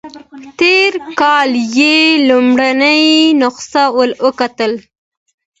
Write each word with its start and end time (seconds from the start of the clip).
تېر 0.59 0.93
کال 1.19 1.51
یې 1.77 1.97
لومړنۍ 2.27 3.03
نسخه 3.41 3.83
وکتله. 4.25 4.79